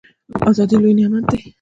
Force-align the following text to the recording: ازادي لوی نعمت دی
ازادي 0.49 0.75
لوی 0.81 0.93
نعمت 0.97 1.23
دی 1.29 1.37